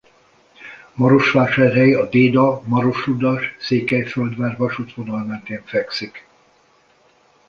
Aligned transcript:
Marosvásárhely 0.93 1.93
a 1.93 2.09
Déda–Marosludas–Székelyföldvár 2.09 4.57
vasútvonal 4.57 5.23
mentén 5.25 5.61
fekszik. 5.65 6.27